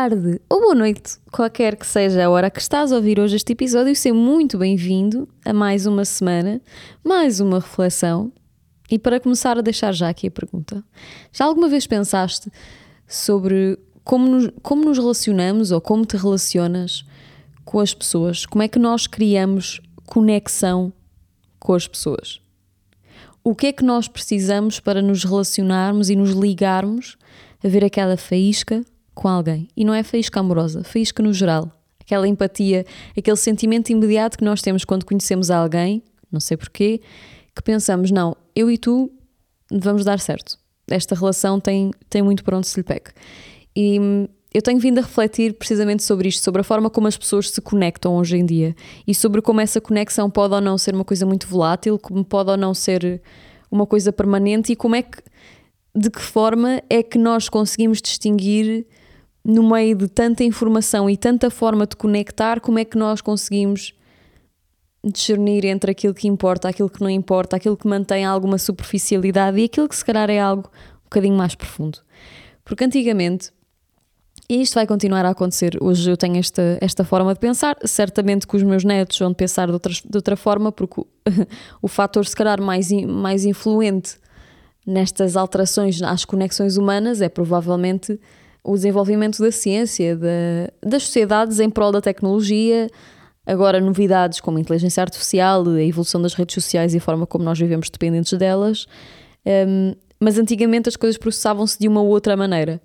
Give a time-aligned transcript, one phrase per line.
[0.00, 3.52] tarde ou boa noite, qualquer que seja a hora que estás a ouvir hoje este
[3.52, 6.62] episódio, seja muito bem-vindo a mais uma semana,
[7.04, 8.32] mais uma reflexão.
[8.90, 10.82] E para começar a deixar já aqui a pergunta:
[11.30, 12.50] já alguma vez pensaste
[13.06, 17.04] sobre como nos, como nos relacionamos ou como te relacionas
[17.62, 18.46] com as pessoas?
[18.46, 20.94] Como é que nós criamos conexão
[21.58, 22.40] com as pessoas?
[23.44, 27.18] O que é que nós precisamos para nos relacionarmos e nos ligarmos
[27.62, 28.82] a ver aquela faísca
[29.14, 29.68] com alguém?
[29.76, 31.70] E não é faísca amorosa, faísca no geral.
[32.00, 32.84] Aquela empatia,
[33.16, 37.00] aquele sentimento imediato que nós temos quando conhecemos alguém, não sei porquê,
[37.54, 39.12] que pensamos, não, eu e tu
[39.70, 40.58] vamos dar certo.
[40.88, 43.10] Esta relação tem, tem muito para onde se lhe pegue.
[43.76, 47.16] E hum, eu tenho vindo a refletir precisamente sobre isto, sobre a forma como as
[47.16, 48.74] pessoas se conectam hoje em dia
[49.06, 52.50] e sobre como essa conexão pode ou não ser uma coisa muito volátil, como pode
[52.50, 53.22] ou não ser
[53.70, 55.18] uma coisa permanente e como é que,
[55.94, 58.86] de que forma é que nós conseguimos distinguir
[59.50, 63.94] no meio de tanta informação e tanta forma de conectar, como é que nós conseguimos
[65.04, 69.64] discernir entre aquilo que importa, aquilo que não importa, aquilo que mantém alguma superficialidade e
[69.64, 71.98] aquilo que se calhar é algo um bocadinho mais profundo.
[72.64, 73.50] Porque antigamente
[74.50, 75.78] e isto vai continuar a acontecer.
[75.80, 77.76] Hoje eu tenho esta, esta forma de pensar.
[77.84, 81.06] Certamente que os meus netos vão pensar de outra, de outra forma, porque o,
[81.82, 84.18] o fator, se calhar, mais, mais influente
[84.84, 88.18] nestas alterações às conexões humanas é provavelmente
[88.62, 92.88] o desenvolvimento da ciência, da, das sociedades em prol da tecnologia.
[93.46, 97.44] Agora, novidades como a inteligência artificial, a evolução das redes sociais e a forma como
[97.44, 98.86] nós vivemos dependentes delas.
[99.46, 102.80] Um, mas antigamente as coisas processavam-se de uma ou outra maneira.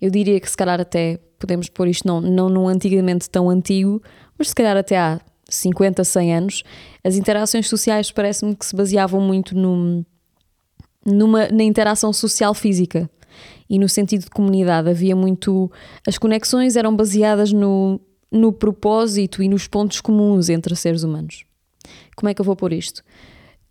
[0.00, 4.00] Eu diria que se calhar até podemos pôr isto não, não num antigamente tão antigo,
[4.38, 6.62] mas se calhar até há 50, 100 anos,
[7.02, 10.04] as interações sociais parece-me que se baseavam muito num,
[11.04, 13.10] numa, na interação social física
[13.68, 14.88] e no sentido de comunidade.
[14.88, 15.70] Havia muito.
[16.06, 18.00] As conexões eram baseadas no,
[18.30, 21.44] no propósito e nos pontos comuns entre seres humanos.
[22.14, 23.02] Como é que eu vou pôr isto?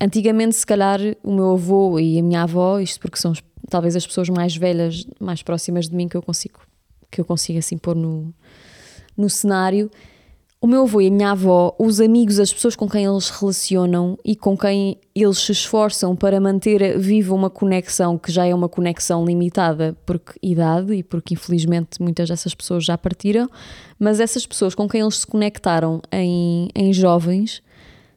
[0.00, 3.32] Antigamente, se calhar, o meu avô e a minha avó, isto porque são
[3.70, 6.60] talvez as pessoas mais velhas, mais próximas de mim que eu consigo,
[7.10, 8.32] que eu consigo assim pôr no,
[9.16, 9.90] no cenário.
[10.66, 13.40] O meu avô e a minha avó, os amigos, as pessoas com quem eles se
[13.40, 18.52] relacionam e com quem eles se esforçam para manter viva uma conexão que já é
[18.52, 23.48] uma conexão limitada porque idade e porque infelizmente muitas dessas pessoas já partiram,
[23.96, 27.62] mas essas pessoas com quem eles se conectaram em, em jovens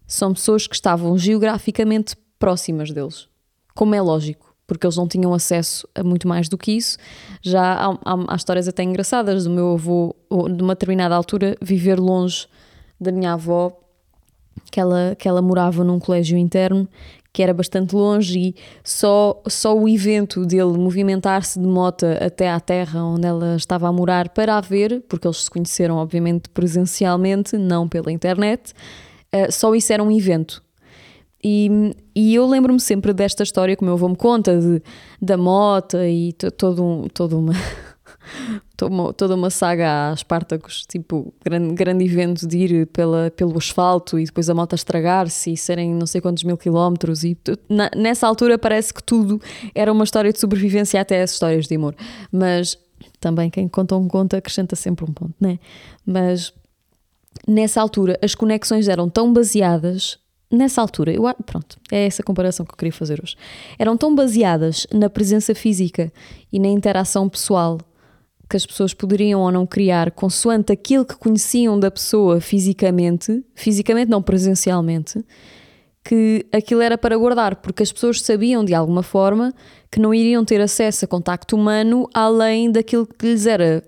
[0.07, 3.27] são pessoas que estavam geograficamente próximas deles,
[3.75, 6.97] como é lógico, porque eles não tinham acesso a muito mais do que isso.
[7.41, 10.15] Já há, há, há histórias até engraçadas do meu avô,
[10.55, 12.47] de uma determinada altura, viver longe
[13.01, 13.75] da minha avó,
[14.71, 16.87] que ela, que ela morava num colégio interno
[17.31, 22.59] que era bastante longe e só, só o evento dele movimentar-se de moto até à
[22.59, 27.55] terra onde ela estava a morar para a ver, porque eles se conheceram obviamente presencialmente,
[27.57, 28.73] não pela internet,
[29.33, 30.63] uh, só isso era um evento.
[31.43, 34.81] E, e eu lembro-me sempre desta história que o meu avô me conta de,
[35.21, 42.05] da moto e todo um, todo uma, toda uma saga a Espartacos, tipo, grande, grande
[42.05, 46.21] evento de ir pela, pelo asfalto e depois a moto estragar-se e serem não sei
[46.21, 47.23] quantos mil quilómetros.
[47.23, 47.37] E
[47.69, 49.41] na, nessa altura parece que tudo
[49.73, 51.95] era uma história de sobrevivência, até as histórias de amor.
[52.31, 52.77] Mas
[53.19, 55.59] também quem conta um conto acrescenta sempre um ponto, né?
[56.05, 56.53] Mas
[57.47, 60.19] nessa altura as conexões eram tão baseadas
[60.51, 63.35] nessa altura, eu, pronto, é essa comparação que eu queria fazer hoje.
[63.77, 66.11] Eram tão baseadas na presença física
[66.51, 67.79] e na interação pessoal
[68.49, 74.09] que as pessoas poderiam ou não criar consoante aquilo que conheciam da pessoa fisicamente, fisicamente
[74.09, 75.23] não presencialmente,
[76.03, 79.53] que aquilo era para guardar, porque as pessoas sabiam de alguma forma
[79.91, 83.83] que não iriam ter acesso a contacto humano além daquilo que lhes era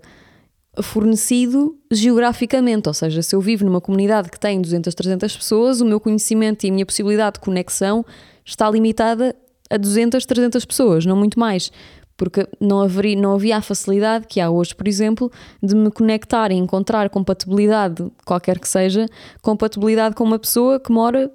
[0.80, 5.84] fornecido geograficamente, ou seja, se eu vivo numa comunidade que tem 200, 300 pessoas, o
[5.84, 8.04] meu conhecimento e a minha possibilidade de conexão
[8.44, 9.36] está limitada
[9.68, 11.70] a 200, 300 pessoas, não muito mais,
[12.16, 15.30] porque não, haveria, não havia a facilidade que há hoje, por exemplo,
[15.62, 19.06] de me conectar e encontrar compatibilidade, qualquer que seja,
[19.42, 21.30] compatibilidade com uma pessoa que mora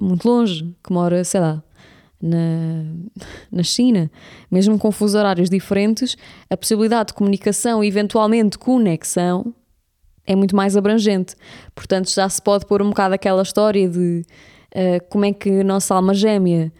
[0.00, 1.62] muito longe, que mora, sei lá,
[2.20, 2.84] na,
[3.50, 4.10] na China,
[4.50, 6.16] mesmo com fusos horários diferentes,
[6.48, 9.54] a possibilidade de comunicação e eventualmente conexão
[10.26, 11.34] é muito mais abrangente.
[11.74, 14.24] Portanto, já se pode pôr um bocado aquela história de
[14.74, 16.72] uh, como é que a nossa alma gêmea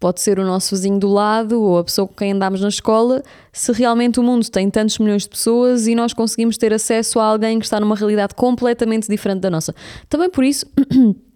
[0.00, 3.22] pode ser o nosso vizinho do lado ou a pessoa com quem andamos na escola,
[3.52, 7.24] se realmente o mundo tem tantos milhões de pessoas e nós conseguimos ter acesso a
[7.24, 9.74] alguém que está numa realidade completamente diferente da nossa.
[10.08, 10.66] Também por isso.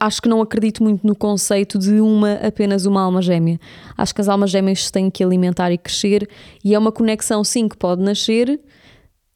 [0.00, 3.60] acho que não acredito muito no conceito de uma apenas uma alma gêmea.
[3.96, 6.28] Acho que as almas gêmeas têm que alimentar e crescer
[6.64, 8.60] e é uma conexão sim que pode nascer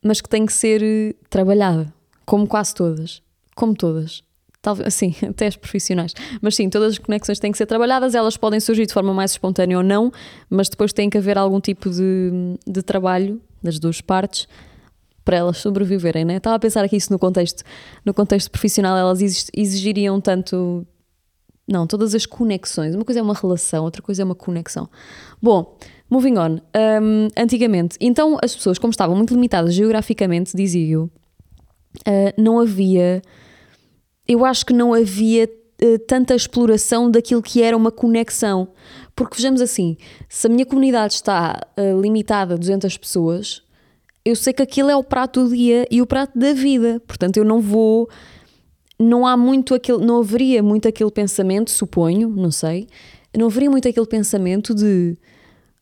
[0.03, 1.93] mas que tem que ser eh, trabalhada,
[2.25, 3.23] como quase todas,
[3.55, 4.23] como todas.
[4.63, 6.15] Talvez, assim, até as profissionais.
[6.41, 9.33] Mas sim, todas as conexões têm que ser trabalhadas, elas podem surgir de forma mais
[9.33, 10.13] espontânea ou não,
[10.49, 12.31] mas depois tem que haver algum tipo de,
[12.67, 14.49] de trabalho das duas partes
[15.25, 16.37] para elas sobreviverem, né?
[16.37, 17.63] Estava a pensar aqui isso no contexto,
[18.05, 19.21] no contexto profissional, elas
[19.55, 20.87] exigiriam tanto
[21.71, 22.95] não, todas as conexões.
[22.95, 24.89] Uma coisa é uma relação, outra coisa é uma conexão.
[25.41, 25.79] Bom,
[26.11, 26.59] moving on.
[26.77, 33.23] Um, antigamente, então as pessoas, como estavam muito limitadas geograficamente, dizia eu, uh, não havia.
[34.27, 35.49] Eu acho que não havia
[35.83, 38.69] uh, tanta exploração daquilo que era uma conexão.
[39.15, 39.97] Porque vejamos assim:
[40.29, 43.63] se a minha comunidade está uh, limitada a 200 pessoas,
[44.25, 47.01] eu sei que aquilo é o prato do dia e o prato da vida.
[47.07, 48.09] Portanto, eu não vou
[48.99, 52.87] não há muito aquele, não haveria muito aquele pensamento, suponho, não sei,
[53.37, 55.17] não haveria muito aquele pensamento de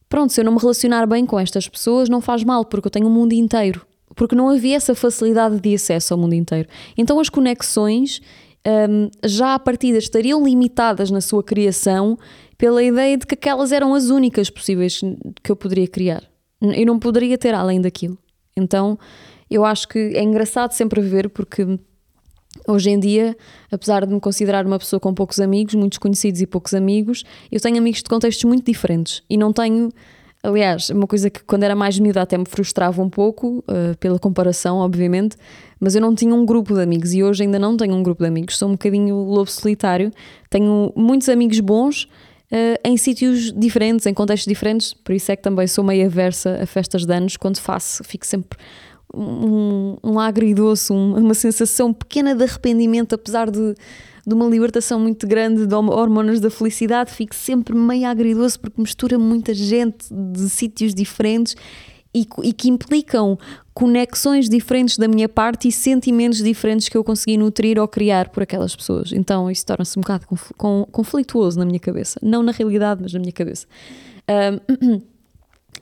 [0.09, 2.91] pronto, se eu não me relacionar bem com estas pessoas, não faz mal, porque eu
[2.91, 3.85] tenho o mundo inteiro.
[4.15, 6.69] Porque não havia essa facilidade de acesso ao mundo inteiro.
[6.97, 8.21] Então as conexões
[8.67, 12.19] um, já à partida estariam limitadas na sua criação
[12.57, 15.01] pela ideia de que aquelas eram as únicas possíveis
[15.43, 16.23] que eu poderia criar.
[16.61, 18.19] Eu não poderia ter além daquilo.
[18.59, 18.99] Então
[19.51, 21.79] eu acho que é engraçado sempre ver porque
[22.67, 23.37] Hoje em dia,
[23.71, 27.23] apesar de me considerar uma pessoa com poucos amigos, muitos conhecidos e poucos amigos,
[27.53, 29.91] eu tenho amigos de contextos muito diferentes e não tenho.
[30.43, 34.19] Aliás, uma coisa que quando era mais miúda até me frustrava um pouco, uh, pela
[34.19, 35.37] comparação, obviamente,
[35.81, 38.23] mas eu não tinha um grupo de amigos e hoje ainda não tenho um grupo
[38.23, 40.13] de amigos, sou um bocadinho lobo solitário.
[40.49, 42.09] Tenho muitos amigos bons
[42.53, 46.61] uh, em sítios diferentes, em contextos diferentes, por isso é que também sou meio aversa
[46.63, 48.59] a festas de anos quando faço, fico sempre
[49.15, 53.75] um, um agridoce, um, uma sensação pequena de arrependimento, apesar de,
[54.27, 59.19] de uma libertação muito grande de hormonas da felicidade, fico sempre meio agridoce porque mistura
[59.19, 61.57] muita gente de sítios diferentes
[62.21, 63.39] e, e, que implicam
[63.73, 68.43] conexões diferentes da minha parte e sentimentos diferentes que eu consegui nutrir ou criar por
[68.43, 69.13] aquelas pessoas.
[69.13, 70.27] Então isso torna-se um bocado
[70.91, 72.19] conflituoso na minha cabeça.
[72.23, 73.67] Não na realidade, mas na minha cabeça.
[74.29, 74.97] Um,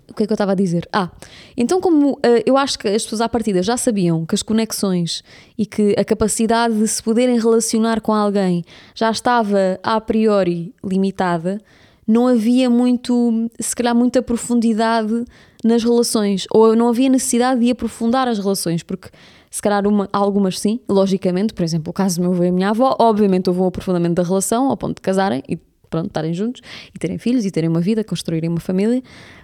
[0.08, 0.86] o que é que eu estava a dizer?
[0.92, 1.10] Ah,
[1.56, 5.22] então como uh, eu acho que as pessoas à partida já sabiam que as conexões
[5.56, 11.60] e que a capacidade de se poderem relacionar com alguém já estava a priori limitada,
[12.06, 15.24] não havia muito, se calhar muita profundidade
[15.64, 19.08] nas relações, ou não havia necessidade de aprofundar as relações, porque
[19.50, 22.52] se calhar uma, algumas sim, logicamente, por exemplo, o caso do meu avô e a
[22.52, 25.56] minha avó, obviamente houve um aprofundamento da relação ao ponto de casarem e
[25.88, 26.60] pronto, estarem juntos
[26.94, 29.02] e terem filhos e terem uma vida, construírem uma família,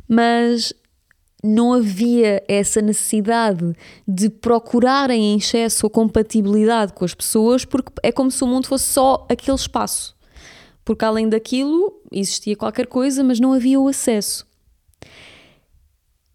[0.08, 0.72] mas
[1.42, 3.74] não havia essa necessidade
[4.06, 8.68] de procurarem em excesso a compatibilidade com as pessoas, porque é como se o mundo
[8.68, 10.14] fosse só aquele espaço.
[10.84, 14.46] Porque além daquilo existia qualquer coisa, mas não havia o acesso.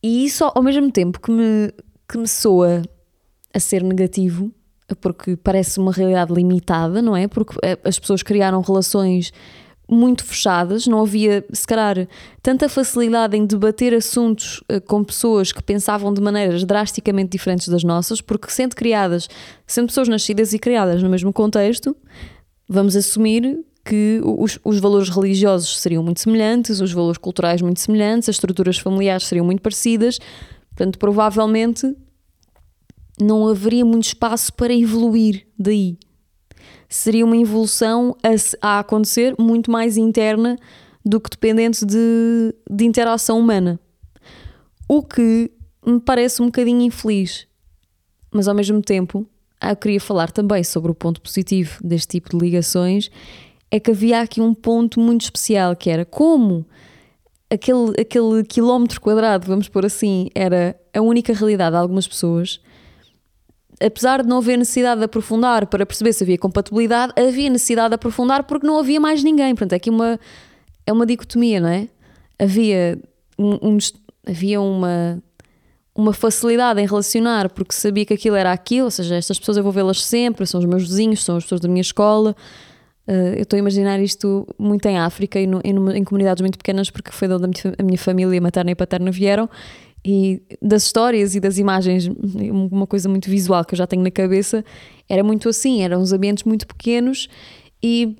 [0.01, 1.73] E isso, ao mesmo tempo que me,
[2.07, 2.81] que me soa
[3.53, 4.51] a ser negativo,
[5.01, 7.27] porque parece uma realidade limitada, não é?
[7.27, 9.33] Porque eh, as pessoas criaram relações
[9.89, 12.07] muito fechadas, não havia, se calhar,
[12.41, 17.83] tanta facilidade em debater assuntos uh, com pessoas que pensavam de maneiras drasticamente diferentes das
[17.83, 19.29] nossas, porque sendo criadas,
[19.65, 21.95] sendo pessoas nascidas e criadas no mesmo contexto,
[22.67, 28.27] vamos assumir que os, os valores religiosos seriam muito semelhantes, os valores culturais muito semelhantes,
[28.27, 30.19] as estruturas familiares seriam muito parecidas,
[30.69, 31.95] portanto, provavelmente
[33.19, 35.97] não haveria muito espaço para evoluir daí
[36.89, 40.57] seria uma evolução a, a acontecer muito mais interna
[41.05, 43.79] do que dependente de, de interação humana.
[44.87, 45.51] O que
[45.85, 47.47] me parece um bocadinho infeliz.
[48.31, 49.25] Mas ao mesmo tempo,
[49.61, 53.09] eu queria falar também sobre o ponto positivo deste tipo de ligações,
[53.69, 56.65] é que havia aqui um ponto muito especial que era como
[57.49, 62.59] aquele, aquele quilómetro quadrado, vamos pôr assim, era a única realidade de algumas pessoas
[63.79, 67.95] apesar de não haver necessidade de aprofundar para perceber se havia compatibilidade, havia necessidade de
[67.95, 69.53] aprofundar porque não havia mais ninguém.
[69.53, 70.19] Portanto, é aqui uma,
[70.85, 71.87] é uma dicotomia, não é?
[72.39, 72.99] Havia,
[73.37, 73.77] um, um,
[74.27, 75.21] havia uma,
[75.95, 79.63] uma facilidade em relacionar porque sabia que aquilo era aquilo, ou seja, estas pessoas eu
[79.63, 82.35] vou vê-las sempre, são os meus vizinhos, são as pessoas da minha escola.
[83.07, 86.57] Uh, eu estou a imaginar isto muito em África e no, em, em, comunidades muito
[86.57, 89.49] pequenas, porque foi de onde a minha, família materna e paterna vieram,
[90.03, 92.09] e das histórias e das imagens,
[92.51, 94.63] uma coisa muito visual que eu já tenho na cabeça,
[95.09, 97.29] era muito assim, eram uns ambientes muito pequenos
[97.81, 98.17] e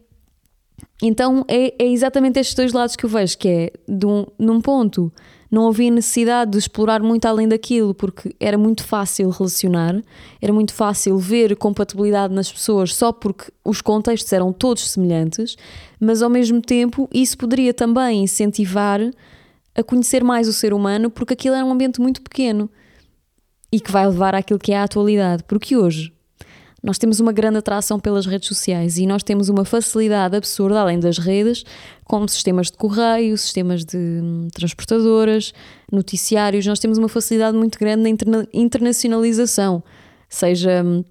[1.01, 3.71] então é, é exatamente estes dois lados que eu vejo, que é
[4.05, 5.11] um, num ponto
[5.49, 10.01] não havia necessidade de explorar muito além daquilo, porque era muito fácil relacionar,
[10.41, 15.55] era muito fácil ver compatibilidade nas pessoas só porque os contextos eram todos semelhantes,
[15.99, 18.99] mas ao mesmo tempo isso poderia também incentivar
[19.75, 22.69] a conhecer mais o ser humano, porque aquilo era um ambiente muito pequeno.
[23.69, 25.43] e que vai levar àquilo que é a atualidade.
[25.43, 26.13] Porque hoje
[26.83, 30.99] nós temos uma grande atração pelas redes sociais e nós temos uma facilidade absurda, além
[30.99, 31.63] das redes,
[32.05, 35.53] como sistemas de correio, sistemas de hum, transportadoras,
[35.91, 36.65] noticiários.
[36.65, 39.83] Nós temos uma facilidade muito grande na interna internacionalização,
[40.29, 41.03] seja hum,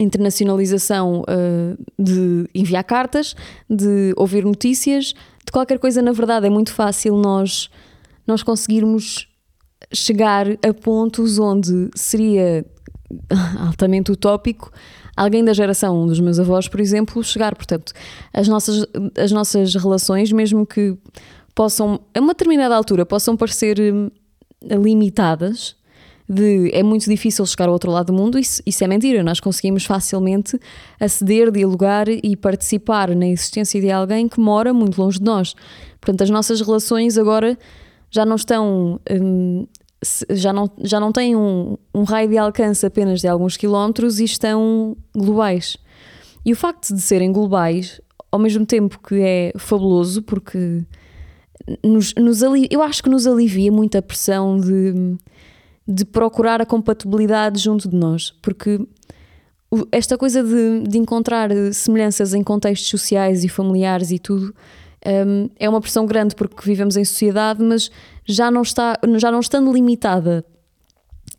[0.00, 3.34] internacionalização uh, de enviar cartas,
[3.70, 5.14] de ouvir notícias,
[5.44, 6.02] de qualquer coisa.
[6.02, 7.70] Na verdade, é muito fácil nós,
[8.26, 9.28] nós conseguirmos
[9.92, 12.66] chegar a pontos onde seria
[13.66, 14.70] altamente utópico
[15.18, 17.54] alguém da geração dos meus avós, por exemplo, chegar.
[17.56, 17.92] Portanto,
[18.32, 18.86] as nossas,
[19.16, 20.96] as nossas relações, mesmo que
[21.54, 24.10] possam, a uma determinada altura, possam parecer hum,
[24.62, 25.76] limitadas,
[26.28, 29.22] de é muito difícil chegar ao outro lado do mundo, isso, isso é mentira.
[29.22, 30.60] Nós conseguimos facilmente
[31.00, 35.54] aceder, dialogar e participar na existência de alguém que mora muito longe de nós.
[36.00, 37.58] Portanto, as nossas relações agora
[38.10, 39.66] já não estão hum,
[40.30, 44.24] já não, já não têm um, um raio de alcance apenas de alguns quilómetros e
[44.24, 45.76] estão globais.
[46.44, 48.00] E o facto de serem globais,
[48.30, 50.84] ao mesmo tempo que é fabuloso, porque
[51.84, 55.16] nos, nos eu acho que nos alivia muito a pressão de,
[55.86, 58.80] de procurar a compatibilidade junto de nós, porque
[59.92, 64.54] esta coisa de, de encontrar semelhanças em contextos sociais e familiares e tudo
[65.06, 67.90] um, é uma pressão grande porque vivemos em sociedade, mas
[68.24, 70.44] já não, está, já não estando limitada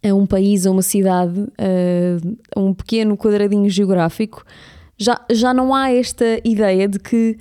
[0.04, 1.48] a um país, a uma cidade,
[2.56, 4.46] a um pequeno quadradinho geográfico,
[4.98, 7.38] já, já não há esta ideia de que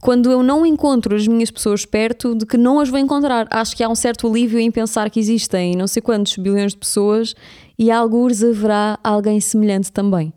[0.00, 3.48] quando eu não encontro as minhas pessoas perto, de que não as vou encontrar.
[3.50, 6.78] Acho que há um certo alívio em pensar que existem não sei quantos bilhões de
[6.78, 7.34] pessoas
[7.78, 10.32] e alguns haverá alguém semelhante também.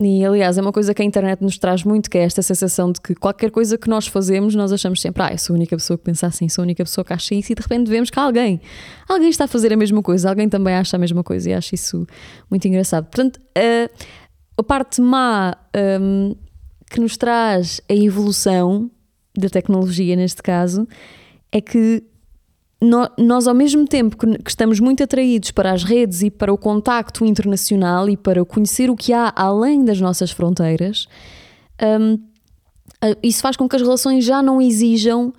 [0.00, 2.92] E aliás, é uma coisa que a internet nos traz muito, que é esta sensação
[2.92, 5.76] de que qualquer coisa que nós fazemos, nós achamos sempre, ah, eu sou a única
[5.76, 8.08] pessoa que pensa assim, sou a única pessoa que acha isso, e de repente vemos
[8.08, 8.60] que alguém,
[9.08, 11.74] alguém está a fazer a mesma coisa, alguém também acha a mesma coisa, e acho
[11.74, 12.06] isso
[12.48, 13.06] muito engraçado.
[13.06, 13.90] Portanto, a,
[14.56, 15.56] a parte má
[16.00, 16.36] um,
[16.88, 18.88] que nos traz a evolução
[19.36, 20.86] da tecnologia, neste caso,
[21.50, 22.04] é que
[22.80, 27.24] nós, ao mesmo tempo que estamos muito atraídos para as redes e para o contacto
[27.24, 31.08] internacional e para conhecer o que há além das nossas fronteiras,
[32.00, 32.18] um,
[33.22, 35.32] isso faz com que as relações já não exijam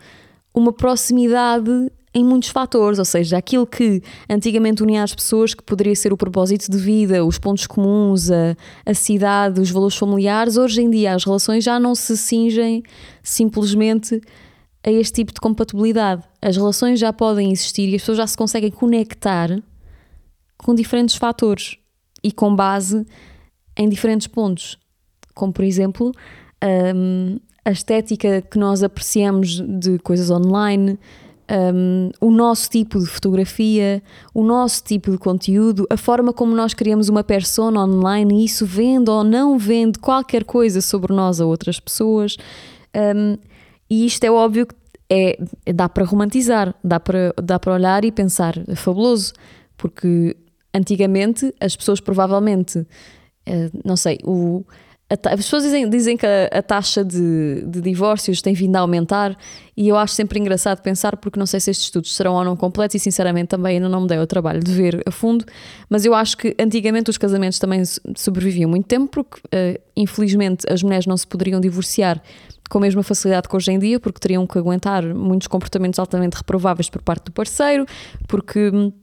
[0.53, 5.95] uma proximidade em muitos fatores, ou seja, aquilo que antigamente unia as pessoas, que poderia
[5.95, 8.55] ser o propósito de vida, os pontos comuns, a,
[8.85, 12.83] a cidade, os valores familiares, hoje em dia as relações já não se cingem
[13.21, 14.19] simplesmente
[14.83, 16.23] a este tipo de compatibilidade.
[16.41, 19.49] As relações já podem existir e as pessoas já se conseguem conectar
[20.57, 21.77] com diferentes fatores
[22.23, 23.05] e com base
[23.77, 24.77] em diferentes pontos.
[25.33, 26.11] Como, por exemplo,
[26.95, 30.99] um, a estética que nós apreciamos de coisas online,
[31.73, 36.73] um, o nosso tipo de fotografia, o nosso tipo de conteúdo, a forma como nós
[36.73, 41.45] criamos uma persona online e isso vende ou não vende qualquer coisa sobre nós a
[41.45, 42.37] outras pessoas.
[43.89, 44.75] E isto é óbvio que
[45.09, 45.37] é,
[45.73, 49.33] dá para romantizar, dá para, dá para olhar e pensar, é fabuloso,
[49.75, 50.37] porque
[50.73, 52.85] antigamente as pessoas provavelmente,
[53.45, 54.63] eh, não sei, o,
[55.09, 59.35] as pessoas dizem, dizem que a, a taxa de, de, divórcios tem vindo a aumentar
[59.75, 62.55] e eu acho sempre engraçado pensar, porque não sei se estes estudos serão ou não
[62.55, 65.43] completos e sinceramente também ainda não me dei o trabalho de ver a fundo,
[65.89, 67.81] mas eu acho que antigamente os casamentos também
[68.15, 72.21] sobreviviam muito tempo porque uh, infelizmente as mulheres não se poderiam divorciar
[72.69, 76.37] com a mesma facilidade que hoje em dia, porque teriam que aguentar muitos comportamentos altamente
[76.37, 77.85] reprováveis por parte do parceiro,
[78.27, 78.93] porque hum,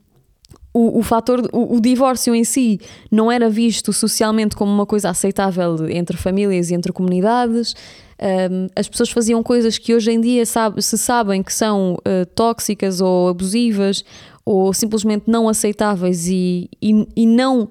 [0.73, 2.79] o, o fator, o, o, divórcio em si
[3.11, 7.75] não era visto socialmente como uma coisa aceitável entre famílias e entre comunidades.
[8.21, 12.27] Um, as pessoas faziam coisas que hoje em dia sabe, se sabem que são uh,
[12.35, 14.05] tóxicas ou abusivas
[14.45, 17.69] ou simplesmente não aceitáveis e, e, e não.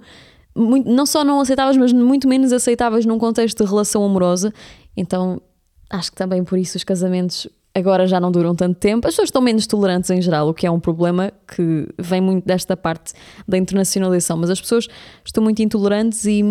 [0.58, 4.52] Muito, não só não aceitáveis, mas muito menos aceitáveis num contexto de relação amorosa.
[4.98, 5.40] Então
[5.89, 9.06] acho que também por isso os casamentos agora já não duram tanto tempo.
[9.06, 12.46] As pessoas estão menos tolerantes em geral, o que é um problema que vem muito
[12.46, 13.13] desta parte
[13.46, 14.38] da internacionalização.
[14.38, 14.88] Mas as pessoas
[15.25, 16.42] estão muito intolerantes e,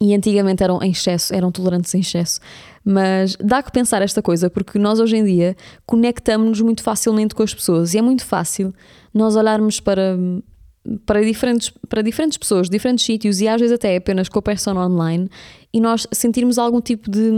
[0.00, 2.40] e antigamente eram em excesso, eram tolerantes em excesso.
[2.82, 7.42] Mas dá que pensar esta coisa, porque nós hoje em dia conectamos-nos muito facilmente com
[7.42, 8.74] as pessoas e é muito fácil
[9.12, 10.16] nós olharmos para
[11.06, 14.84] para diferentes, para diferentes pessoas, diferentes sítios e às vezes até apenas com a persona
[14.84, 15.30] online
[15.72, 17.30] e nós sentirmos algum tipo de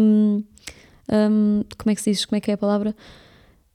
[1.10, 2.94] um, como é que se diz, como é que é a palavra?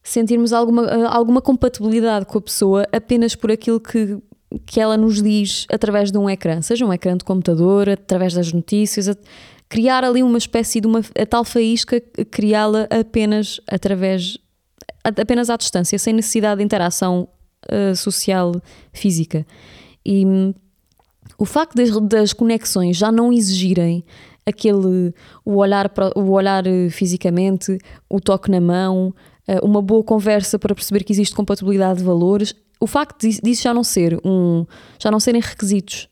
[0.03, 4.17] Sentirmos alguma, ah, alguma compatibilidade com a pessoa apenas por aquilo que,
[4.65, 8.51] que ela nos diz através de um ecrã, seja um ecrã de computador, através das
[8.51, 9.09] notícias,
[9.69, 14.37] criar ali uma espécie de uma a tal faísca, criá-la apenas através
[15.03, 17.27] apenas à distância, sem necessidade de interação
[17.71, 18.53] uh, social
[18.93, 19.45] física.
[20.05, 20.23] E
[21.37, 24.03] o facto das, das conexões já não exigirem
[24.45, 25.13] aquele
[25.45, 27.77] o olhar, o olhar eh, fisicamente,
[28.09, 29.13] o toque na mão,
[29.47, 33.73] eh, uma boa conversa para perceber que existe compatibilidade de valores, o facto disso já
[33.73, 34.65] não ser um,
[34.99, 36.09] já não serem requisitos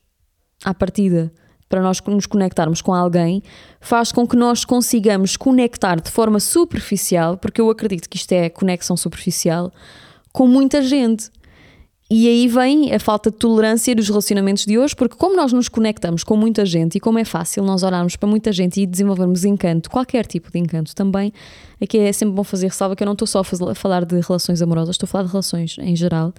[0.64, 1.32] à partida
[1.68, 3.42] para nós nos conectarmos com alguém,
[3.80, 8.48] faz com que nós consigamos conectar de forma superficial, porque eu acredito que isto é
[8.48, 9.72] conexão superficial,
[10.32, 11.30] com muita gente.
[12.12, 15.68] E aí vem a falta de tolerância dos relacionamentos de hoje, porque como nós nos
[15.68, 19.44] conectamos com muita gente e como é fácil nós olharmos para muita gente e desenvolvermos
[19.44, 21.32] encanto, qualquer tipo de encanto também,
[21.80, 24.60] aqui é sempre bom fazer ressalva que eu não estou só a falar de relações
[24.60, 26.34] amorosas, estou a falar de relações em geral.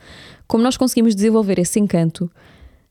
[0.45, 2.29] Como nós conseguimos desenvolver esse encanto,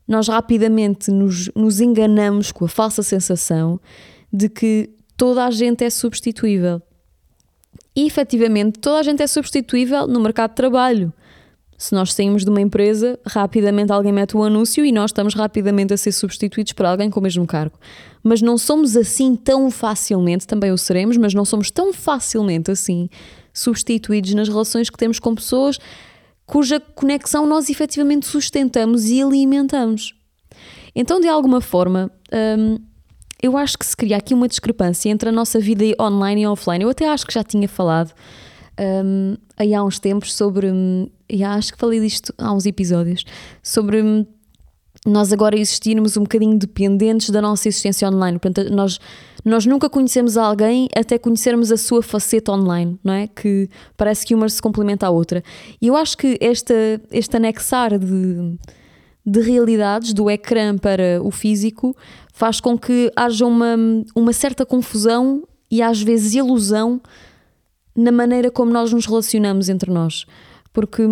[0.08, 3.78] nós rapidamente nos, nos enganamos com a falsa sensação
[4.32, 6.80] de que toda a gente é substituível.
[7.94, 11.12] E efetivamente toda a gente é substituível no mercado de trabalho.
[11.80, 15.94] Se nós saímos de uma empresa, rapidamente alguém mete um anúncio e nós estamos rapidamente
[15.94, 17.78] a ser substituídos por alguém com o mesmo cargo.
[18.22, 23.08] Mas não somos assim tão facilmente, também o seremos, mas não somos tão facilmente assim
[23.54, 25.78] substituídos nas relações que temos com pessoas
[26.44, 30.14] cuja conexão nós efetivamente sustentamos e alimentamos.
[30.94, 32.10] Então, de alguma forma,
[32.58, 32.76] hum,
[33.42, 36.84] eu acho que se cria aqui uma discrepância entre a nossa vida online e offline.
[36.84, 38.12] Eu até acho que já tinha falado
[38.78, 40.68] um, aí há uns tempos sobre.
[41.30, 43.24] E acho que falei disto há uns episódios.
[43.62, 44.26] Sobre
[45.06, 48.38] nós agora existirmos um bocadinho dependentes da nossa existência online.
[48.38, 48.98] Portanto, nós,
[49.44, 53.26] nós nunca conhecemos alguém até conhecermos a sua faceta online, não é?
[53.26, 55.42] Que parece que uma se complementa à outra.
[55.80, 56.74] E eu acho que esta,
[57.10, 58.58] este anexar de,
[59.24, 61.96] de realidades do ecrã para o físico
[62.34, 63.76] faz com que haja uma,
[64.14, 67.00] uma certa confusão e às vezes ilusão
[67.96, 70.26] na maneira como nós nos relacionamos entre nós.
[70.72, 71.02] Porque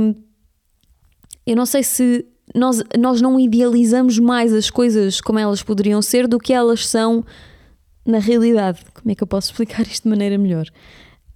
[1.47, 6.27] eu não sei se nós, nós não idealizamos mais as coisas como elas poderiam ser
[6.27, 7.25] do que elas são
[8.07, 8.81] na realidade.
[8.95, 10.67] Como é que eu posso explicar isto de maneira melhor?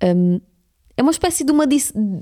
[0.03, 0.41] Um,
[0.97, 1.65] é uma espécie de uma,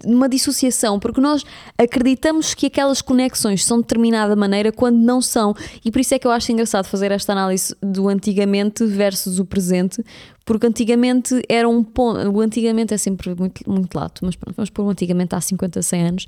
[0.04, 1.44] uma dissociação, porque nós
[1.76, 5.54] acreditamos que aquelas conexões são de determinada maneira quando não são.
[5.84, 9.44] E por isso é que eu acho engraçado fazer esta análise do antigamente versus o
[9.44, 10.04] presente,
[10.44, 12.30] porque antigamente era um ponto.
[12.30, 16.02] O antigamente é sempre muito, muito lato, mas vamos pôr o antigamente há 50, 100
[16.02, 16.26] anos.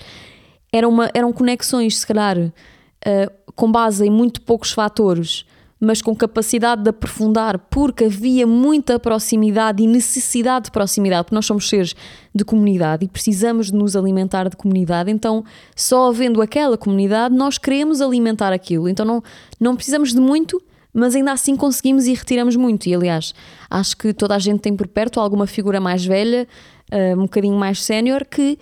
[0.72, 5.44] Era uma, eram conexões, se calhar, uh, com base em muito poucos fatores
[5.85, 11.45] mas com capacidade de aprofundar, porque havia muita proximidade e necessidade de proximidade, porque nós
[11.45, 11.92] somos seres
[12.33, 17.59] de comunidade e precisamos de nos alimentar de comunidade, então só havendo aquela comunidade nós
[17.59, 19.21] queremos alimentar aquilo, então não,
[19.59, 20.62] não precisamos de muito,
[20.95, 22.87] mas ainda assim conseguimos e retiramos muito.
[22.88, 23.35] E aliás,
[23.68, 26.47] acho que toda a gente tem por perto alguma figura mais velha,
[26.92, 28.57] uh, um bocadinho mais sénior, que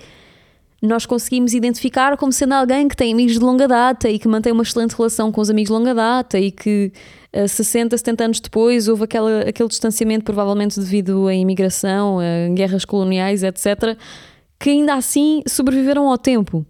[0.82, 4.52] nós conseguimos identificar como sendo alguém que tem amigos de longa data e que mantém
[4.52, 6.90] uma excelente relação com os amigos de longa data e que
[7.36, 12.84] uh, 60, 70 anos depois houve aquela, aquele distanciamento, provavelmente devido à imigração, a guerras
[12.84, 13.96] coloniais, etc.,
[14.58, 16.64] que ainda assim sobreviveram ao tempo.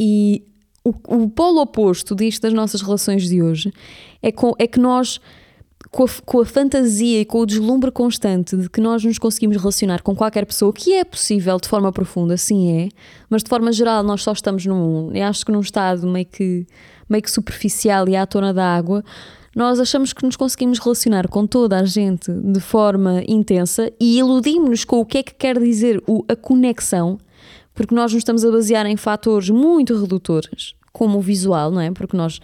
[0.00, 0.44] E
[0.84, 0.90] o,
[1.24, 3.72] o polo oposto disto das nossas relações de hoje
[4.22, 5.20] é, com, é que nós
[5.92, 9.58] com a, com a, fantasia e com o deslumbre constante de que nós nos conseguimos
[9.58, 12.88] relacionar com qualquer pessoa, que é possível de forma profunda, sim é,
[13.28, 16.66] mas de forma geral nós só estamos num, acho que num estado meio que,
[17.08, 19.04] meio que superficial e à tona da água,
[19.54, 24.86] nós achamos que nos conseguimos relacionar com toda a gente de forma intensa e iludimos-nos
[24.86, 27.18] com o que é que quer dizer o, a conexão,
[27.74, 31.90] porque nós nos estamos a basear em fatores muito redutores, como o visual, não é?
[31.90, 32.40] Porque nós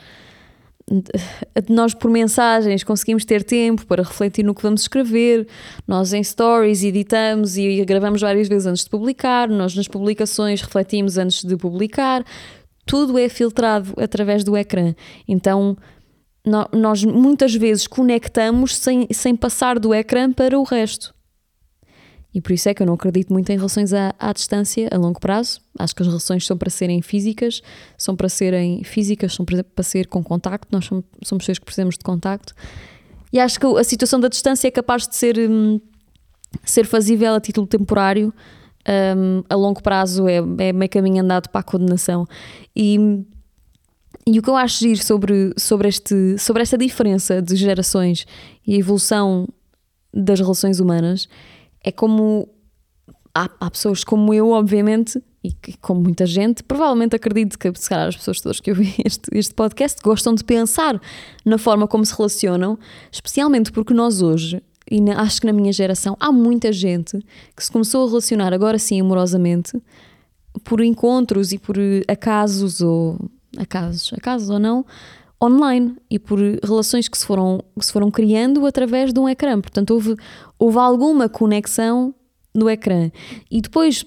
[1.69, 5.47] nós por mensagens conseguimos ter tempo para refletir no que vamos escrever,
[5.87, 11.19] nós em stories editamos e gravamos várias vezes antes de publicar, nós nas publicações refletimos
[11.19, 12.25] antes de publicar,
[12.87, 14.95] tudo é filtrado através do ecrã.
[15.27, 15.77] Então
[16.73, 21.15] nós muitas vezes conectamos sem, sem passar do ecrã para o resto.
[22.39, 24.97] E por isso é que eu não acredito muito em relações à, à distância, a
[24.97, 25.61] longo prazo.
[25.77, 27.61] Acho que as relações são para serem físicas,
[27.97, 30.69] são para serem físicas, são para ser com contacto.
[30.71, 32.55] Nós somos, somos pessoas que precisamos de contacto.
[33.33, 35.81] E acho que a situação da distância é capaz de ser, um,
[36.63, 38.33] ser fazível a título temporário.
[38.89, 42.25] Um, a longo prazo é, é meio caminho andado para a condenação.
[42.77, 43.25] E,
[44.25, 48.29] e o que eu acho giro sobre, sobre, este, sobre esta diferença de gerações
[48.65, 49.49] e a evolução
[50.15, 51.29] das relações humanas
[51.83, 52.49] é como
[53.35, 58.09] há, há, pessoas como eu, obviamente, e como muita gente, provavelmente acredito que se calhar
[58.09, 61.01] as pessoas todas que ouvem este, este podcast gostam de pensar
[61.45, 62.79] na forma como se relacionam,
[63.11, 67.19] especialmente porque nós hoje, e na, acho que na minha geração, há muita gente
[67.57, 69.81] que se começou a relacionar agora sim amorosamente
[70.65, 71.77] por encontros e por
[72.09, 73.19] acasos ou
[73.57, 74.85] acasos, acasos ou não,
[75.43, 79.61] online e por relações que se foram, que se foram criando através de um ecrã.
[79.61, 80.17] Portanto, houve,
[80.59, 82.15] houve alguma conexão
[82.55, 83.11] no ecrã.
[83.51, 84.05] E depois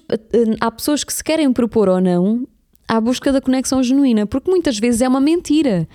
[0.60, 2.46] há pessoas que se querem propor ou não
[2.86, 5.88] à busca da conexão genuína, porque muitas vezes é uma mentira.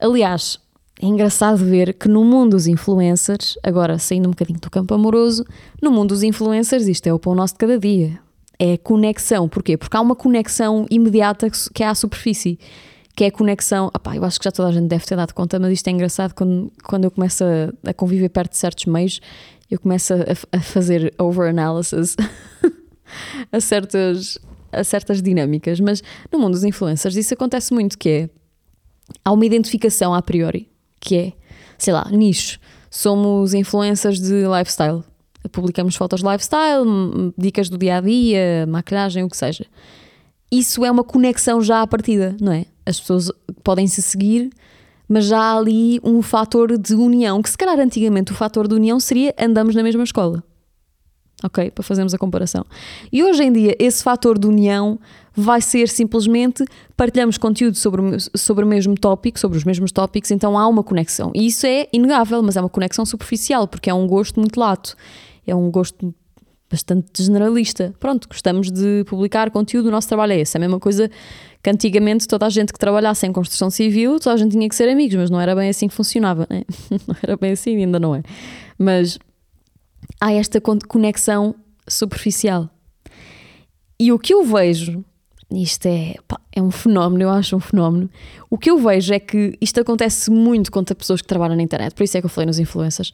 [0.00, 0.58] Aliás,
[1.00, 5.44] é engraçado ver que no mundo dos influencers, agora saindo um bocadinho do campo amoroso,
[5.80, 8.18] no mundo dos influencers isto é o pão nosso de cada dia.
[8.58, 9.48] É conexão.
[9.48, 9.76] Porquê?
[9.76, 12.58] Porque há uma conexão imediata que é à superfície
[13.14, 13.86] que é a conexão.
[13.94, 15.90] Opá, eu acho que já toda a gente deve ter dado conta, mas isto é
[15.90, 19.20] engraçado quando, quando eu começo a, a conviver perto de certos meios,
[19.70, 22.16] eu começo a, a fazer over-analysis
[23.52, 24.38] a, certas,
[24.72, 25.80] a certas dinâmicas.
[25.80, 28.30] Mas no mundo dos influencers isso acontece muito, que é
[29.24, 30.68] há uma identificação a priori,
[31.00, 31.32] que é,
[31.78, 32.58] sei lá, nicho.
[32.90, 35.02] Somos influencers de lifestyle.
[35.52, 39.66] Publicamos fotos de lifestyle, dicas do dia a dia, maquilhagem, o que seja.
[40.50, 42.64] Isso é uma conexão já à partida, não é?
[42.86, 43.30] As pessoas
[43.62, 44.50] podem se seguir,
[45.08, 48.74] mas já há ali um fator de união, que se calhar antigamente o fator de
[48.74, 50.42] união seria andamos na mesma escola.
[51.42, 51.70] Ok?
[51.72, 52.64] Para fazermos a comparação.
[53.12, 54.98] E hoje em dia esse fator de união
[55.36, 56.64] vai ser simplesmente
[56.96, 58.02] partilhamos conteúdo sobre,
[58.34, 61.32] sobre o mesmo tópico, sobre os mesmos tópicos, então há uma conexão.
[61.34, 64.96] E isso é inegável, mas é uma conexão superficial, porque é um gosto muito lato.
[65.46, 66.14] É um gosto
[66.74, 67.94] bastante generalista.
[68.00, 70.56] Pronto, gostamos de publicar conteúdo, o nosso trabalho é esse.
[70.56, 71.08] É a mesma coisa
[71.62, 74.74] que antigamente toda a gente que trabalhasse em construção civil, toda a gente tinha que
[74.74, 76.64] ser amigos, mas não era bem assim que funcionava, né?
[77.06, 78.22] não era bem assim, ainda não é.
[78.76, 79.18] Mas
[80.20, 81.54] há esta conexão
[81.88, 82.68] superficial.
[83.98, 85.04] E o que eu vejo,
[85.52, 88.10] isto é, pá, é um fenómeno, eu acho um fenómeno.
[88.50, 91.94] O que eu vejo é que isto acontece muito contra pessoas que trabalham na internet,
[91.94, 93.12] por isso é que eu falei nos influencers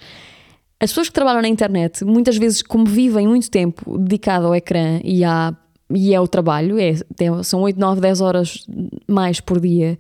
[0.81, 4.99] as pessoas que trabalham na internet, muitas vezes, como vivem muito tempo dedicado ao ecrã
[5.05, 5.55] e, à,
[5.91, 6.95] e ao trabalho, é,
[7.45, 8.67] são 8, 9, 10 horas
[9.07, 9.99] mais por dia,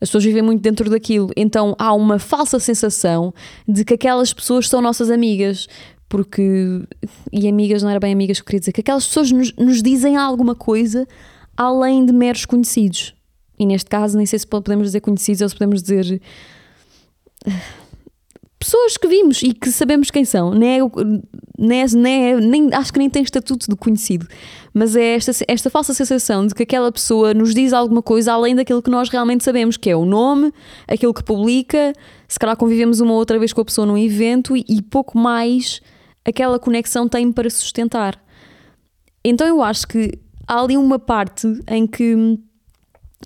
[0.00, 1.30] as pessoas vivem muito dentro daquilo.
[1.36, 3.32] Então há uma falsa sensação
[3.66, 5.66] de que aquelas pessoas são nossas amigas.
[6.08, 6.82] Porque.
[7.30, 9.82] E amigas não era bem amigas que eu queria dizer, que aquelas pessoas nos, nos
[9.82, 11.06] dizem alguma coisa
[11.56, 13.14] além de meros conhecidos.
[13.58, 16.22] E neste caso, nem sei se podemos dizer conhecidos ou se podemos dizer
[18.58, 20.52] pessoas que vimos e que sabemos quem são.
[20.52, 20.82] Nem, é,
[21.58, 24.26] nem, é, é, nem acho que nem tem estatuto de conhecido,
[24.74, 28.54] mas é esta, esta falsa sensação de que aquela pessoa nos diz alguma coisa além
[28.54, 30.52] daquilo que nós realmente sabemos, que é o nome,
[30.86, 31.92] aquilo que publica,
[32.26, 35.80] se calhar convivemos uma outra vez com a pessoa num evento e, e pouco mais
[36.24, 38.20] aquela conexão tem para sustentar.
[39.24, 40.12] Então eu acho que
[40.46, 42.38] há ali uma parte em que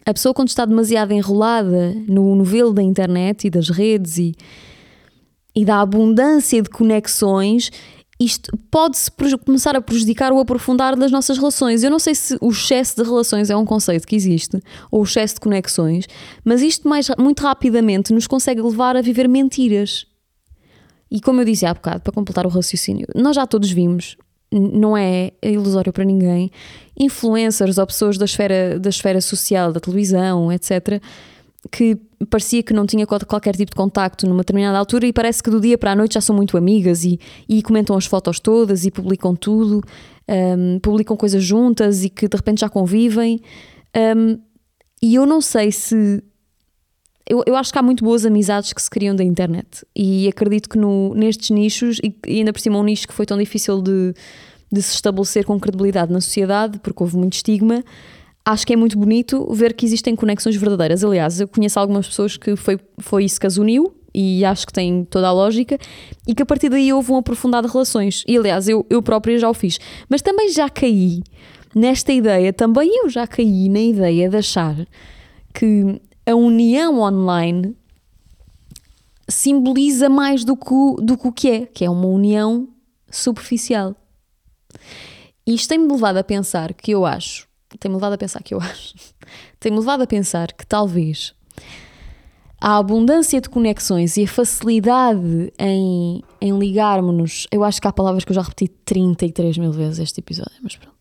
[0.05, 4.35] a pessoa, quando está demasiado enrolada no novelo da internet e das redes e
[5.55, 7.71] e da abundância de conexões,
[8.19, 9.11] isto pode-se
[9.45, 11.83] começar a prejudicar o aprofundar das nossas relações.
[11.83, 14.61] Eu não sei se o excesso de relações é um conceito que existe,
[14.91, 16.07] ou o excesso de conexões,
[16.45, 20.07] mas isto mais, muito rapidamente nos consegue levar a viver mentiras.
[21.11, 24.17] E como eu disse há bocado, para completar o raciocínio, nós já todos vimos,
[24.53, 26.51] não é ilusório para ninguém,
[26.99, 31.03] influencers ou pessoas da esfera, da esfera social, da televisão, etc.,
[31.71, 31.97] que
[32.29, 35.61] parecia que não tinha qualquer tipo de contacto numa determinada altura e parece que do
[35.61, 38.91] dia para a noite já são muito amigas e, e comentam as fotos todas e
[38.91, 39.83] publicam tudo,
[40.29, 43.41] um, publicam coisas juntas e que de repente já convivem.
[44.17, 44.39] Um,
[45.03, 46.23] e eu não sei se.
[47.29, 50.69] Eu, eu acho que há muito boas amizades que se criam da internet e acredito
[50.69, 53.81] que no, nestes nichos, e, e ainda por cima um nicho que foi tão difícil
[53.81, 54.13] de,
[54.71, 57.85] de se estabelecer com credibilidade na sociedade, porque houve muito estigma,
[58.45, 61.05] acho que é muito bonito ver que existem conexões verdadeiras.
[61.05, 64.73] Aliás, eu conheço algumas pessoas que foi, foi isso que as uniu e acho que
[64.73, 65.79] tem toda a lógica
[66.27, 68.25] e que a partir daí houve um aprofundado de relações.
[68.27, 69.79] E aliás, eu, eu própria já o fiz.
[70.09, 71.23] Mas também já caí
[71.75, 74.77] nesta ideia, também eu já caí na ideia de achar
[75.55, 77.77] que a união online
[79.29, 82.69] simboliza mais do que, do que o que é, que é uma união
[83.11, 83.97] superficial.
[85.47, 88.95] Isto tem-me levado a pensar que eu acho tem-me levado a pensar que eu acho,
[89.61, 91.35] tem-me levado a pensar que talvez
[92.63, 98.25] a abundância de conexões e a facilidade em, em ligarmos-nos, eu acho que há palavras
[98.25, 100.97] que eu já repeti 33 mil vezes este episódio, mas pronto.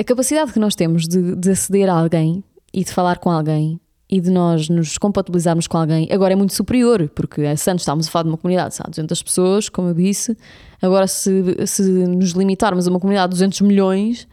[0.00, 2.42] A capacidade que nós temos de, de aceder a alguém
[2.72, 6.54] e de falar com alguém e de nós nos compatibilizarmos com alguém, agora é muito
[6.54, 10.36] superior, porque antes estávamos a falar de uma comunidade, sabe, 200 pessoas, como eu disse,
[10.80, 14.26] agora se, se nos limitarmos a uma comunidade de 200 milhões,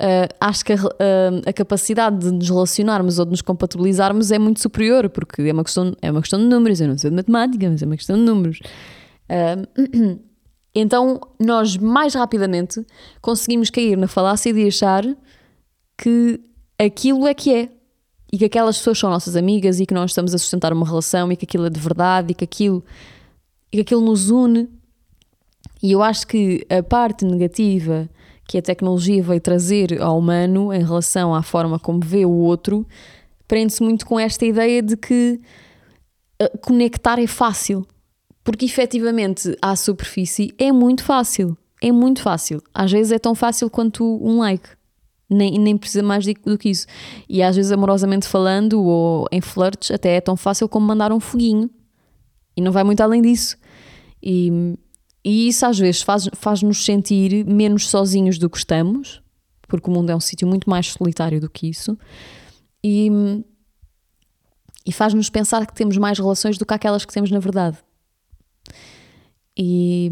[0.00, 4.38] Uh, acho que a, uh, a, capacidade de nos relacionarmos ou de nos compatibilizarmos é
[4.38, 6.80] muito superior, porque é uma questão, é uma questão de números.
[6.80, 8.60] Eu não sei de matemática, mas é uma questão de números.
[9.28, 10.20] Uh,
[10.72, 12.86] então, nós mais rapidamente
[13.20, 15.04] conseguimos cair na falácia de achar
[15.96, 16.40] que
[16.78, 17.68] aquilo é que é.
[18.32, 21.32] e que aquelas pessoas são nossas amigas e que nós estamos a sustentar uma relação
[21.32, 22.84] e que aquilo é de verdade e que aquilo,
[23.72, 24.68] e que aquilo nos une.
[25.82, 28.08] E eu acho que a parte negativa
[28.48, 32.84] que a tecnologia veio trazer ao humano em relação à forma como vê o outro
[33.48, 35.40] prende-se muito com esta ideia de que
[36.38, 37.86] eh, conectar é fácil.
[38.44, 41.56] Porque efetivamente à superfície é muito fácil.
[41.82, 42.62] É muito fácil.
[42.72, 44.68] Às vezes é tão fácil quanto um like.
[45.30, 46.86] Nem, nem precisa mais do que isso.
[47.28, 51.20] E às vezes, amorosamente falando, ou em flirts, até é tão fácil como mandar um
[51.20, 51.68] foguinho.
[52.56, 53.56] E não vai muito além disso.
[54.22, 54.50] E,
[55.28, 59.20] e isso às vezes faz-nos faz sentir menos sozinhos do que estamos,
[59.68, 61.98] porque o mundo é um sítio muito mais solitário do que isso.
[62.82, 63.10] E,
[64.86, 67.76] e faz-nos pensar que temos mais relações do que aquelas que temos na verdade.
[69.54, 70.10] E.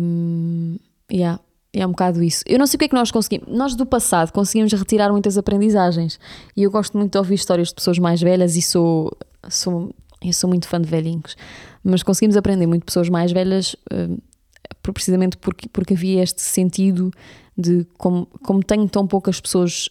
[1.10, 1.40] Yeah,
[1.72, 2.44] é um bocado isso.
[2.46, 3.48] Eu não sei o que é que nós conseguimos.
[3.48, 6.20] Nós do passado conseguimos retirar muitas aprendizagens.
[6.54, 9.16] E eu gosto muito de ouvir histórias de pessoas mais velhas e sou.
[9.48, 11.38] sou eu sou muito fã de velhinhos.
[11.82, 13.74] Mas conseguimos aprender muito de pessoas mais velhas.
[14.92, 17.10] Precisamente porque, porque havia este sentido
[17.56, 19.88] de como, como tenho tão poucas pessoas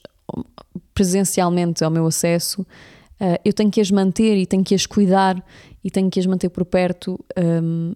[0.93, 5.43] presencialmente ao meu acesso, uh, eu tenho que as manter e tenho que as cuidar
[5.83, 7.93] e tenho que as manter por perto, um,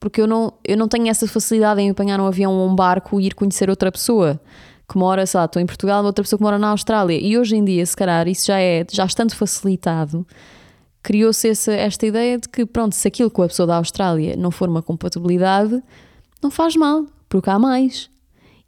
[0.00, 3.20] porque eu não, eu não tenho essa facilidade em apanhar um avião ou um barco
[3.20, 4.40] e ir conhecer outra pessoa
[4.88, 7.18] que mora, sei lá, estou em Portugal, outra pessoa que mora na Austrália.
[7.20, 10.26] E hoje em dia, se calhar, isso já é, já estando facilitado,
[11.02, 14.68] criou-se esta ideia de que, pronto, se aquilo com a pessoa da Austrália não for
[14.68, 15.82] uma compatibilidade,
[16.42, 18.10] não faz mal, porque há mais.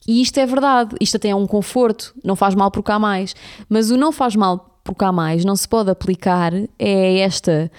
[0.06, 3.34] E isto é verdade, isto até é um conforto, não faz mal porque há mais.
[3.68, 7.70] Mas o não faz mal porque há mais não se pode aplicar é esta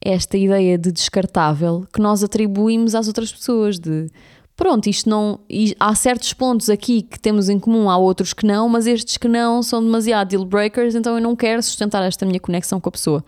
[0.00, 4.08] esta ideia de descartável que nós atribuímos às outras pessoas de
[4.56, 5.38] pronto, isto não.
[5.78, 9.28] Há certos pontos aqui que temos em comum, há outros que não, mas estes que
[9.28, 12.92] não são demasiado deal breakers, então eu não quero sustentar esta minha conexão com a
[12.92, 13.24] pessoa.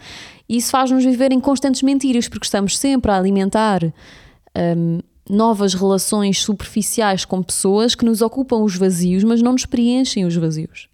[0.49, 7.25] Isso faz-nos viver em constantes mentiras, porque estamos sempre a alimentar um, novas relações superficiais
[7.25, 10.89] com pessoas que nos ocupam os vazios, mas não nos preenchem os vazios.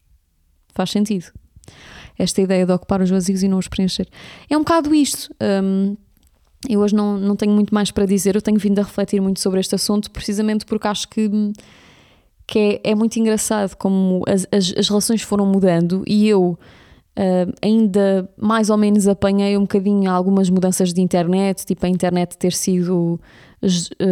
[0.74, 1.26] Faz sentido.
[2.18, 4.08] Esta ideia de ocupar os vazios e não os preencher.
[4.48, 5.34] É um bocado isto.
[5.40, 5.96] Um,
[6.68, 9.40] eu hoje não, não tenho muito mais para dizer, eu tenho vindo a refletir muito
[9.40, 11.30] sobre este assunto, precisamente porque acho que,
[12.46, 16.58] que é, é muito engraçado como as, as, as relações foram mudando e eu.
[17.18, 22.36] Uh, ainda mais ou menos apanhei um bocadinho algumas mudanças de internet, tipo a internet
[22.36, 23.18] ter sido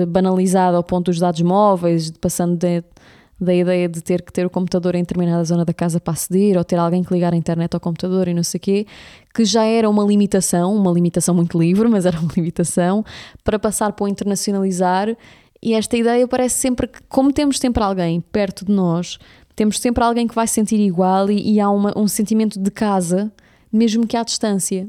[0.08, 2.82] banalizada ao ponto dos dados móveis, passando de,
[3.40, 6.56] da ideia de ter que ter o computador em determinada zona da casa para aceder,
[6.56, 8.86] ou ter alguém que ligar a internet ao computador e não sei o quê,
[9.34, 13.04] que já era uma limitação, uma limitação muito livre, mas era uma limitação,
[13.42, 15.16] para passar para o internacionalizar.
[15.62, 19.18] E esta ideia parece sempre que, como temos sempre alguém perto de nós,
[19.56, 23.32] temos sempre alguém que vai sentir igual e, e há uma, um sentimento de casa,
[23.72, 24.88] mesmo que à distância.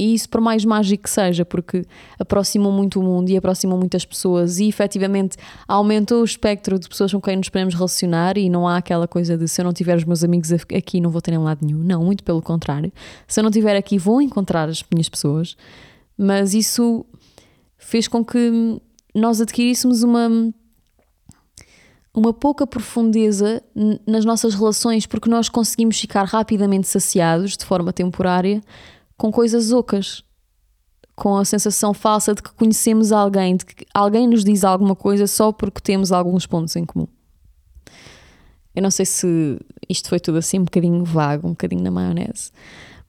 [0.00, 1.84] E isso, por mais mágico que seja, porque
[2.18, 5.36] aproximam muito o mundo e aproximam muitas pessoas e efetivamente
[5.68, 9.36] aumentou o espectro de pessoas com quem nos podemos relacionar e não há aquela coisa
[9.36, 11.84] de se eu não tiver os meus amigos aqui não vou ter em lado nenhum.
[11.84, 12.90] Não, muito pelo contrário.
[13.28, 15.54] Se eu não estiver aqui vou encontrar as minhas pessoas,
[16.16, 17.04] mas isso
[17.76, 18.80] fez com que
[19.14, 20.30] nós adquiríssemos uma
[22.14, 23.62] uma pouca profundeza
[24.06, 28.62] nas nossas relações porque nós conseguimos ficar rapidamente saciados de forma temporária
[29.20, 30.24] com coisas ocas,
[31.14, 35.26] com a sensação falsa de que conhecemos alguém, de que alguém nos diz alguma coisa
[35.26, 37.06] só porque temos alguns pontos em comum.
[38.74, 42.50] Eu não sei se isto foi tudo assim um bocadinho vago, um bocadinho na maionese,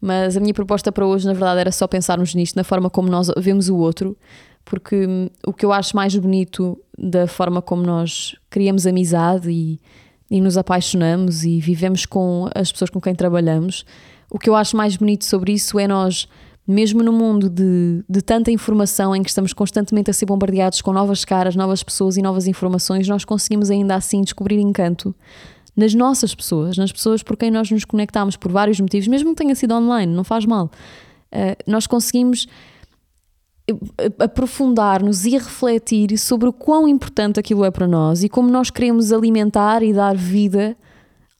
[0.01, 3.07] mas a minha proposta para hoje, na verdade, era só pensarmos nisto, na forma como
[3.07, 4.17] nós vemos o outro,
[4.65, 9.79] porque hum, o que eu acho mais bonito da forma como nós criamos amizade e,
[10.29, 13.85] e nos apaixonamos e vivemos com as pessoas com quem trabalhamos
[14.31, 16.25] o que eu acho mais bonito sobre isso é nós,
[16.65, 20.93] mesmo no mundo de, de tanta informação em que estamos constantemente a ser bombardeados com
[20.93, 25.13] novas caras, novas pessoas e novas informações, nós conseguimos ainda assim descobrir encanto
[25.75, 29.35] nas nossas pessoas, nas pessoas por quem nós nos conectamos por vários motivos, mesmo que
[29.35, 30.71] tenha sido online, não faz mal.
[31.33, 32.47] Uh, nós conseguimos
[33.67, 38.69] eh, aprofundar-nos e refletir sobre o quão importante aquilo é para nós e como nós
[38.69, 40.75] queremos alimentar e dar vida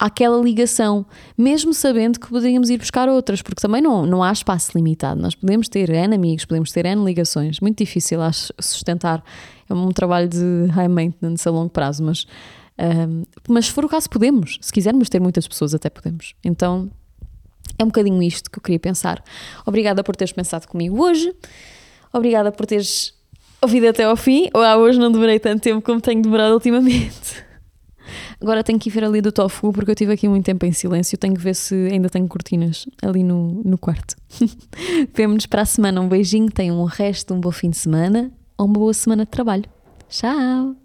[0.02, 1.06] àquela ligação,
[1.38, 5.22] mesmo sabendo que poderíamos ir buscar outras, porque também não, não há espaço limitado.
[5.22, 7.60] Nós podemos ter N amigos, podemos ter N ligações.
[7.60, 9.24] Muito difícil, acho, sustentar.
[9.70, 12.26] É um trabalho de high maintenance a longo prazo, mas,
[12.80, 14.58] um, mas se for o caso, podemos.
[14.60, 16.34] Se quisermos ter muitas pessoas, até podemos.
[16.44, 16.90] Então
[17.78, 19.24] é um bocadinho isto que eu queria pensar.
[19.68, 21.32] Obrigada por teres pensado comigo hoje.
[22.12, 23.14] Obrigada por teres
[23.62, 24.50] ouvido até ao fim.
[24.52, 27.46] Ou ah, hoje não demorei tanto tempo como tenho demorado ultimamente.
[28.42, 30.72] Agora tenho que ir ver ali do tofu porque eu tive aqui muito tempo em
[30.72, 31.18] silêncio.
[31.18, 34.16] Tenho que ver se ainda tenho cortinas ali no, no quarto.
[35.14, 36.02] Vemo-nos para a semana.
[36.02, 39.32] Um beijinho, tenham um resto, um bom fim de semana ou uma boa semana de
[39.32, 39.66] trabalho.
[40.10, 40.81] Tchau!